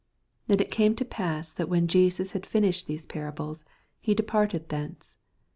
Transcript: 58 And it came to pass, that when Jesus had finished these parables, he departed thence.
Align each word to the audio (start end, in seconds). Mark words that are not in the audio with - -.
58 0.47 0.51
And 0.53 0.61
it 0.61 0.73
came 0.75 0.95
to 0.95 1.05
pass, 1.05 1.51
that 1.53 1.69
when 1.69 1.85
Jesus 1.87 2.31
had 2.31 2.43
finished 2.43 2.87
these 2.87 3.05
parables, 3.05 3.63
he 3.99 4.15
departed 4.15 4.69
thence. 4.69 5.15